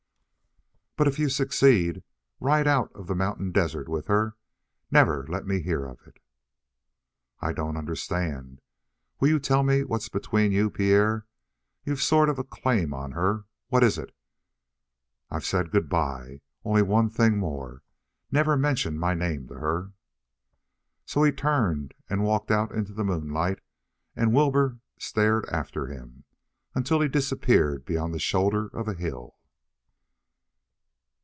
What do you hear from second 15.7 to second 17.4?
good bye. Only one thing